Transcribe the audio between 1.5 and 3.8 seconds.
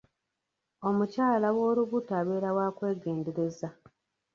w'olubuto abeera wa kwegendereza.